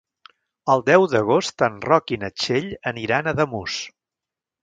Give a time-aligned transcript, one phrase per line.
[0.75, 3.77] El deu d'agost en Roc i na Txell aniran a Ademús.